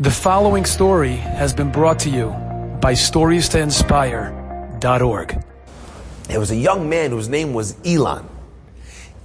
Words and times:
The 0.00 0.12
following 0.12 0.64
story 0.64 1.16
has 1.16 1.52
been 1.52 1.72
brought 1.72 1.98
to 2.00 2.08
you 2.08 2.28
by 2.80 2.92
StoriesToInspire.org. 2.92 5.44
There 6.28 6.38
was 6.38 6.52
a 6.52 6.56
young 6.56 6.88
man 6.88 7.10
whose 7.10 7.28
name 7.28 7.52
was 7.52 7.74
Elon. 7.84 8.28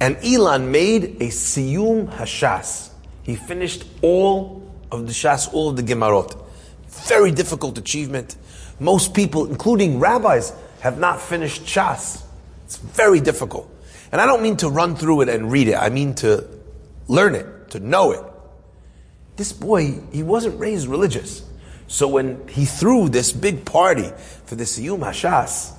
And 0.00 0.16
Elon 0.24 0.70
made 0.70 1.20
a 1.20 1.28
Siyum 1.28 2.10
Hashas. 2.10 2.88
He 3.22 3.36
finished 3.36 3.84
all 4.00 4.66
of 4.90 5.06
the 5.06 5.12
Shas, 5.12 5.52
all 5.52 5.68
of 5.68 5.76
the 5.76 5.82
Gemarot. 5.82 6.42
Very 7.06 7.32
difficult 7.32 7.76
achievement. 7.76 8.36
Most 8.80 9.12
people, 9.12 9.50
including 9.50 10.00
rabbis, 10.00 10.54
have 10.80 10.98
not 10.98 11.20
finished 11.20 11.66
Shas. 11.66 12.22
It's 12.64 12.78
very 12.78 13.20
difficult. 13.20 13.68
And 14.10 14.22
I 14.22 14.26
don't 14.26 14.42
mean 14.42 14.56
to 14.56 14.70
run 14.70 14.96
through 14.96 15.20
it 15.20 15.28
and 15.28 15.52
read 15.52 15.68
it. 15.68 15.76
I 15.76 15.90
mean 15.90 16.14
to 16.14 16.48
learn 17.08 17.34
it, 17.34 17.68
to 17.72 17.78
know 17.78 18.12
it. 18.12 18.24
This 19.36 19.52
boy, 19.52 20.00
he 20.12 20.22
wasn't 20.22 20.58
raised 20.60 20.86
religious. 20.86 21.42
So 21.86 22.08
when 22.08 22.46
he 22.48 22.64
threw 22.64 23.08
this 23.08 23.32
big 23.32 23.64
party 23.64 24.10
for 24.46 24.54
the 24.54 24.64
Siyum 24.64 25.00
Hashas, 25.00 25.74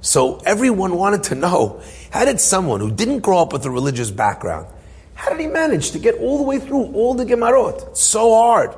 so 0.00 0.38
everyone 0.44 0.96
wanted 0.96 1.22
to 1.24 1.34
know, 1.34 1.80
how 2.10 2.24
did 2.24 2.40
someone 2.40 2.80
who 2.80 2.90
didn't 2.90 3.20
grow 3.20 3.38
up 3.38 3.52
with 3.52 3.64
a 3.64 3.70
religious 3.70 4.10
background, 4.10 4.66
how 5.14 5.30
did 5.30 5.40
he 5.40 5.46
manage 5.46 5.92
to 5.92 5.98
get 5.98 6.16
all 6.16 6.38
the 6.38 6.44
way 6.44 6.58
through 6.58 6.92
all 6.92 7.14
the 7.14 7.24
Gemarot? 7.24 7.88
It's 7.88 8.02
so 8.02 8.34
hard. 8.34 8.74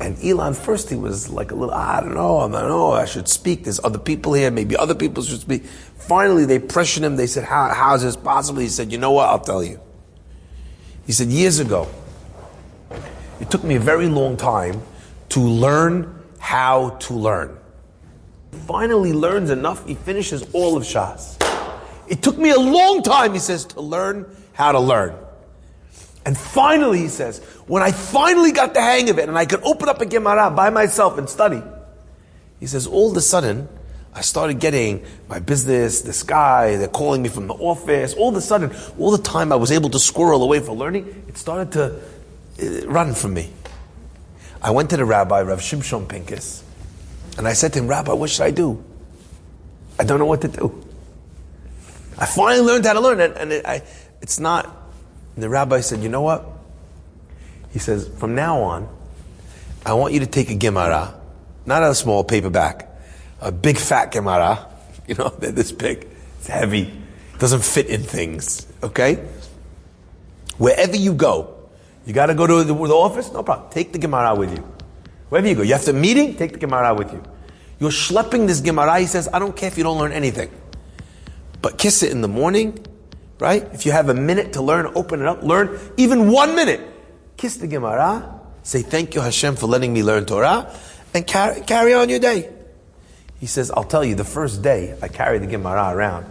And 0.00 0.22
Elon, 0.24 0.54
first 0.54 0.90
he 0.90 0.96
was 0.96 1.30
like 1.30 1.50
a 1.50 1.54
little, 1.54 1.74
I 1.74 2.00
don't 2.00 2.14
know, 2.14 2.38
I 2.38 2.48
don't 2.48 2.68
know, 2.68 2.92
I 2.92 3.04
should 3.04 3.28
speak. 3.28 3.64
There's 3.64 3.80
other 3.82 3.98
people 3.98 4.32
here, 4.34 4.50
maybe 4.50 4.76
other 4.76 4.94
people 4.94 5.22
should 5.22 5.40
speak. 5.40 5.64
Finally, 5.64 6.44
they 6.44 6.58
pressured 6.58 7.04
him. 7.04 7.16
They 7.16 7.26
said, 7.26 7.44
how, 7.44 7.72
how 7.72 7.94
is 7.94 8.02
this 8.02 8.16
possible? 8.16 8.60
He 8.60 8.68
said, 8.68 8.92
you 8.92 8.98
know 8.98 9.12
what, 9.12 9.28
I'll 9.28 9.40
tell 9.40 9.62
you. 9.62 9.80
He 11.06 11.12
said, 11.12 11.28
years 11.28 11.58
ago, 11.58 11.88
it 13.40 13.50
took 13.50 13.64
me 13.64 13.76
a 13.76 13.80
very 13.80 14.08
long 14.08 14.36
time 14.36 14.82
to 15.30 15.40
learn 15.40 16.22
how 16.38 16.90
to 16.90 17.14
learn. 17.14 17.58
Finally 18.66 19.12
learns 19.12 19.50
enough, 19.50 19.86
he 19.86 19.94
finishes 19.94 20.42
all 20.52 20.76
of 20.76 20.84
Shas. 20.84 21.40
It 22.08 22.22
took 22.22 22.38
me 22.38 22.50
a 22.50 22.58
long 22.58 23.02
time, 23.02 23.32
he 23.32 23.38
says, 23.38 23.64
to 23.66 23.80
learn 23.80 24.26
how 24.52 24.72
to 24.72 24.80
learn. 24.80 25.14
And 26.24 26.38
finally, 26.38 27.00
he 27.00 27.08
says, 27.08 27.40
when 27.66 27.82
I 27.82 27.92
finally 27.92 28.52
got 28.52 28.72
the 28.72 28.80
hang 28.80 29.10
of 29.10 29.18
it 29.18 29.28
and 29.28 29.36
I 29.36 29.44
could 29.44 29.62
open 29.62 29.88
up 29.88 30.00
a 30.00 30.06
Gemara 30.06 30.50
by 30.50 30.70
myself 30.70 31.18
and 31.18 31.28
study, 31.28 31.62
he 32.60 32.66
says, 32.66 32.86
all 32.86 33.10
of 33.10 33.16
a 33.16 33.20
sudden, 33.20 33.68
I 34.14 34.20
started 34.20 34.60
getting 34.60 35.04
my 35.28 35.40
business, 35.40 36.02
this 36.02 36.22
guy, 36.22 36.76
they're 36.76 36.86
calling 36.86 37.22
me 37.22 37.28
from 37.28 37.48
the 37.48 37.54
office. 37.54 38.14
All 38.14 38.28
of 38.28 38.36
a 38.36 38.40
sudden, 38.40 38.74
all 38.98 39.10
the 39.10 39.22
time 39.22 39.52
I 39.52 39.56
was 39.56 39.72
able 39.72 39.90
to 39.90 39.98
squirrel 39.98 40.42
away 40.42 40.60
for 40.60 40.72
learning, 40.72 41.24
it 41.28 41.36
started 41.36 41.72
to 41.72 42.00
uh, 42.62 42.86
run 42.86 43.14
from 43.14 43.34
me. 43.34 43.52
I 44.62 44.70
went 44.70 44.90
to 44.90 44.96
the 44.96 45.04
rabbi, 45.04 45.42
Rav 45.42 45.58
Shimshon 45.58 46.08
Pincus, 46.08 46.62
and 47.36 47.48
I 47.48 47.54
said 47.54 47.72
to 47.72 47.80
him, 47.80 47.88
Rabbi, 47.88 48.12
what 48.12 48.30
should 48.30 48.44
I 48.44 48.52
do? 48.52 48.82
I 49.98 50.04
don't 50.04 50.18
know 50.18 50.26
what 50.26 50.40
to 50.42 50.48
do. 50.48 50.84
I 52.16 52.26
finally 52.26 52.64
learned 52.64 52.86
how 52.86 52.92
to 52.92 53.00
learn 53.00 53.20
it, 53.20 53.36
and 53.36 53.52
it, 53.52 53.66
I, 53.66 53.82
it's 54.22 54.38
not. 54.38 54.64
And 55.34 55.42
the 55.42 55.48
rabbi 55.48 55.80
said, 55.80 56.00
You 56.00 56.08
know 56.08 56.22
what? 56.22 56.46
He 57.72 57.80
says, 57.80 58.08
From 58.18 58.34
now 58.34 58.62
on, 58.62 58.88
I 59.84 59.94
want 59.94 60.14
you 60.14 60.20
to 60.20 60.26
take 60.26 60.50
a 60.50 60.54
Gemara, 60.54 61.14
not 61.66 61.82
a 61.82 61.94
small 61.94 62.22
paperback, 62.22 62.88
a 63.44 63.52
big 63.52 63.78
fat 63.78 64.10
Gemara. 64.10 64.70
You 65.06 65.14
know, 65.16 65.28
they're 65.28 65.52
this 65.60 65.70
big. 65.70 66.08
It's 66.38 66.46
heavy. 66.46 66.84
It 67.34 67.38
doesn't 67.38 67.62
fit 67.62 67.88
in 67.88 68.00
things. 68.00 68.66
Okay? 68.82 69.16
Wherever 70.56 70.96
you 70.96 71.12
go, 71.12 71.68
you 72.06 72.14
got 72.14 72.26
to 72.26 72.34
go 72.34 72.46
to 72.46 72.64
the, 72.64 72.72
the, 72.72 72.94
office? 72.94 73.30
No 73.30 73.42
problem. 73.42 73.70
Take 73.70 73.92
the 73.92 73.98
Gemara 73.98 74.34
with 74.34 74.56
you. 74.56 74.64
Wherever 75.28 75.46
you 75.46 75.54
go. 75.56 75.60
You 75.60 75.74
have 75.74 75.84
to 75.84 75.92
meeting? 75.92 76.36
Take 76.36 76.52
the 76.52 76.58
Gemara 76.58 76.94
with 76.94 77.12
you. 77.12 77.22
You're 77.78 77.90
schlepping 77.90 78.46
this 78.46 78.62
Gemara. 78.62 78.98
He 78.98 79.04
says, 79.04 79.28
I 79.30 79.38
don't 79.38 79.54
care 79.54 79.68
if 79.68 79.76
you 79.76 79.84
don't 79.84 79.98
learn 79.98 80.12
anything. 80.12 80.50
But 81.60 81.76
kiss 81.76 82.02
it 82.02 82.10
in 82.10 82.22
the 82.22 82.28
morning, 82.28 82.78
right? 83.40 83.62
If 83.74 83.84
you 83.84 83.92
have 83.92 84.08
a 84.08 84.14
minute 84.14 84.54
to 84.54 84.62
learn, 84.62 84.90
open 84.94 85.20
it 85.20 85.26
up, 85.26 85.42
learn 85.42 85.78
even 85.98 86.30
one 86.30 86.56
minute. 86.56 86.80
Kiss 87.36 87.58
the 87.58 87.66
Gemara. 87.66 88.40
Say, 88.62 88.80
thank 88.80 89.14
you 89.14 89.20
Hashem 89.20 89.56
for 89.56 89.66
letting 89.66 89.92
me 89.92 90.02
learn 90.02 90.24
Torah. 90.24 90.74
And 91.12 91.26
carry, 91.26 91.60
carry 91.60 91.92
on 91.92 92.08
your 92.08 92.20
day. 92.20 92.53
He 93.40 93.46
says, 93.46 93.70
I'll 93.70 93.84
tell 93.84 94.04
you, 94.04 94.14
the 94.14 94.24
first 94.24 94.62
day 94.62 94.96
I 95.02 95.08
carried 95.08 95.42
the 95.42 95.46
Gemara 95.46 95.94
around, 95.94 96.26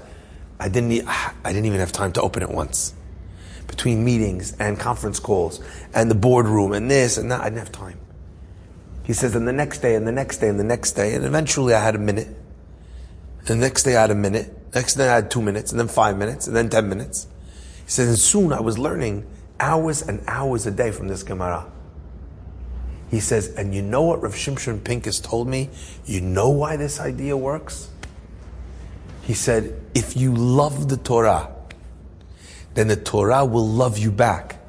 I 0.59 0.69
didn't, 0.69 1.07
I 1.07 1.33
didn't 1.45 1.65
even 1.65 1.79
have 1.79 1.91
time 1.91 2.11
to 2.13 2.21
open 2.21 2.41
it 2.43 2.49
once. 2.49 2.93
Between 3.67 4.03
meetings 4.03 4.55
and 4.59 4.79
conference 4.79 5.19
calls 5.19 5.59
and 5.93 6.09
the 6.09 6.15
boardroom 6.15 6.73
and 6.73 6.89
this 6.89 7.17
and 7.17 7.31
that, 7.31 7.41
I 7.41 7.45
didn't 7.45 7.59
have 7.59 7.71
time. 7.71 7.99
He 9.03 9.13
says, 9.13 9.35
and 9.35 9.47
the 9.47 9.53
next 9.53 9.79
day 9.79 9.95
and 9.95 10.07
the 10.07 10.11
next 10.11 10.37
day 10.37 10.47
and 10.47 10.59
the 10.59 10.63
next 10.63 10.93
day, 10.93 11.13
and 11.13 11.25
eventually 11.25 11.73
I 11.73 11.83
had 11.83 11.95
a 11.95 11.99
minute. 11.99 12.27
And 13.39 13.47
the 13.47 13.55
next 13.55 13.83
day 13.83 13.97
I 13.97 14.01
had 14.01 14.11
a 14.11 14.15
minute. 14.15 14.73
Next 14.73 14.95
day 14.95 15.09
I 15.09 15.15
had 15.15 15.29
two 15.29 15.41
minutes, 15.41 15.71
and 15.71 15.79
then 15.79 15.87
five 15.87 16.17
minutes, 16.17 16.47
and 16.47 16.55
then 16.55 16.69
ten 16.69 16.87
minutes. 16.87 17.27
He 17.85 17.91
says, 17.91 18.07
and 18.07 18.17
soon 18.17 18.53
I 18.53 18.61
was 18.61 18.79
learning 18.79 19.25
hours 19.59 20.01
and 20.01 20.23
hours 20.27 20.65
a 20.65 20.71
day 20.71 20.91
from 20.91 21.09
this 21.09 21.23
Gemara. 21.23 21.69
He 23.13 23.19
says, 23.19 23.53
and 23.53 23.75
you 23.75 23.83
know 23.83 24.01
what 24.01 24.23
Rav 24.23 24.33
Shimshon 24.33 24.83
Pincus 24.83 25.19
told 25.19 25.47
me? 25.47 25.69
You 26.03 26.19
know 26.19 26.49
why 26.49 26.77
this 26.77 26.99
idea 26.99 27.37
works? 27.37 27.89
He 29.21 29.35
said, 29.35 29.79
if 29.93 30.17
you 30.17 30.33
love 30.33 30.89
the 30.89 30.97
Torah, 30.97 31.53
then 32.73 32.87
the 32.87 32.95
Torah 32.95 33.45
will 33.45 33.67
love 33.67 33.99
you 33.99 34.09
back. 34.09 34.59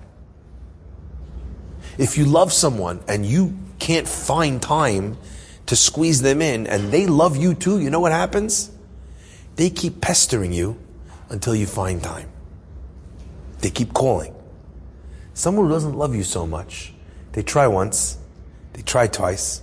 If 1.97 2.19
you 2.19 2.27
love 2.27 2.53
someone 2.53 3.01
and 3.09 3.25
you 3.25 3.57
can't 3.79 4.07
find 4.07 4.61
time 4.61 5.17
to 5.65 5.75
squeeze 5.75 6.21
them 6.21 6.43
in 6.43 6.67
and 6.67 6.93
they 6.93 7.07
love 7.07 7.39
you 7.39 7.55
too, 7.55 7.81
you 7.81 7.89
know 7.89 8.01
what 8.01 8.13
happens? 8.13 8.71
They 9.57 9.71
keep 9.71 10.03
pestering 10.03 10.53
you 10.53 10.79
until 11.31 11.55
you 11.55 11.65
find 11.65 12.03
time. 12.03 12.29
They 13.61 13.71
keep 13.71 13.95
calling. 13.95 14.35
Someone 15.33 15.65
who 15.65 15.73
doesn't 15.73 15.97
love 15.97 16.15
you 16.15 16.25
so 16.25 16.47
much, 16.47 16.93
they 17.33 17.43
try 17.43 17.67
once, 17.67 18.19
they 18.75 18.83
tried 18.83 19.13
twice. 19.13 19.63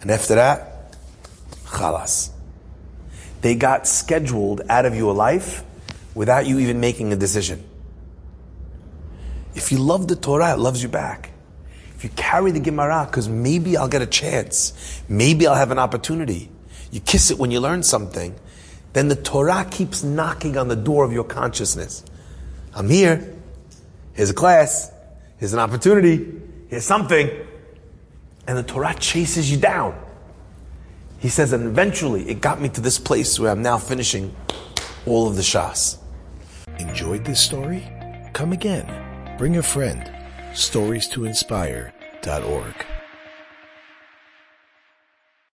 And 0.00 0.10
after 0.10 0.36
that, 0.36 0.96
khalas. 1.66 2.30
They 3.42 3.54
got 3.54 3.86
scheduled 3.86 4.62
out 4.68 4.86
of 4.86 4.96
your 4.96 5.14
life 5.14 5.62
without 6.14 6.46
you 6.46 6.58
even 6.58 6.80
making 6.80 7.12
a 7.12 7.16
decision. 7.16 7.62
If 9.54 9.70
you 9.72 9.78
love 9.78 10.08
the 10.08 10.16
Torah, 10.16 10.54
it 10.54 10.58
loves 10.58 10.82
you 10.82 10.88
back. 10.88 11.30
If 11.94 12.04
you 12.04 12.10
carry 12.10 12.50
the 12.50 12.60
Gemara, 12.60 13.06
because 13.06 13.28
maybe 13.28 13.76
I'll 13.76 13.88
get 13.88 14.02
a 14.02 14.06
chance, 14.06 15.02
maybe 15.08 15.46
I'll 15.46 15.54
have 15.54 15.70
an 15.70 15.78
opportunity. 15.78 16.50
You 16.90 17.00
kiss 17.00 17.30
it 17.30 17.38
when 17.38 17.50
you 17.50 17.60
learn 17.60 17.82
something, 17.82 18.34
then 18.92 19.08
the 19.08 19.16
Torah 19.16 19.66
keeps 19.70 20.02
knocking 20.02 20.56
on 20.56 20.68
the 20.68 20.76
door 20.76 21.04
of 21.04 21.12
your 21.12 21.24
consciousness. 21.24 22.04
I'm 22.74 22.88
here. 22.88 23.34
Here's 24.12 24.30
a 24.30 24.34
class. 24.34 24.90
Here's 25.38 25.52
an 25.52 25.58
opportunity. 25.58 26.40
Here's 26.68 26.84
something 26.84 27.30
and 28.46 28.56
the 28.56 28.62
Torah 28.62 28.94
chases 28.94 29.50
you 29.50 29.56
down. 29.56 29.98
He 31.18 31.28
says, 31.28 31.52
and 31.52 31.64
eventually 31.64 32.28
it 32.28 32.40
got 32.40 32.60
me 32.60 32.68
to 32.70 32.80
this 32.80 32.98
place 32.98 33.38
where 33.38 33.50
I'm 33.50 33.62
now 33.62 33.78
finishing 33.78 34.34
all 35.06 35.28
of 35.28 35.36
the 35.36 35.42
Shas. 35.42 35.98
Enjoyed 36.78 37.24
this 37.24 37.40
story? 37.40 37.88
Come 38.32 38.52
again. 38.52 38.86
Bring 39.38 39.56
a 39.56 39.62
friend. 39.62 40.10
Stories 40.54 41.08
to 41.08 41.24
inspire.org. 41.24 42.86